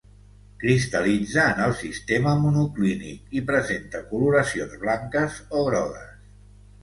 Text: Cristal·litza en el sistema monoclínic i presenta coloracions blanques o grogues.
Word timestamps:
Cristal·litza 0.61 1.43
en 1.49 1.59
el 1.65 1.73
sistema 1.81 2.31
monoclínic 2.45 3.37
i 3.41 3.43
presenta 3.51 4.01
coloracions 4.13 4.75
blanques 4.85 5.37
o 5.61 5.61
grogues. 5.69 6.17